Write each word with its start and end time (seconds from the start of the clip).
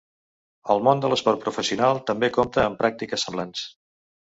El 0.75 0.81
món 0.87 1.03
de 1.03 1.11
l’esport 1.11 1.43
professional 1.43 2.01
també 2.09 2.31
compta 2.41 2.65
amb 2.65 2.83
pràctiques 2.83 3.29
semblants. 3.31 3.71